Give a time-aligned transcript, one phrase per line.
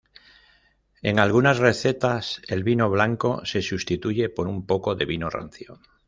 [1.03, 5.79] En algunas recetas el vino blanco se sustituye por un poco de vino rancio.